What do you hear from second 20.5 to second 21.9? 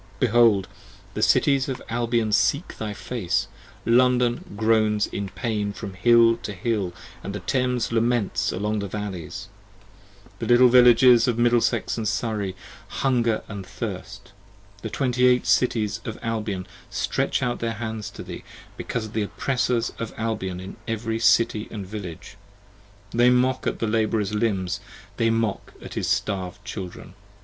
in every City &